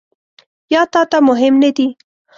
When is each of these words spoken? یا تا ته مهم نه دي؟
یا 0.73 0.81
تا 0.93 1.01
ته 1.11 1.17
مهم 1.29 1.53
نه 1.63 1.69
دي؟ 1.77 1.87